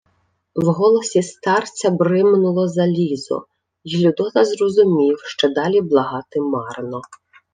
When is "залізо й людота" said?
2.67-4.45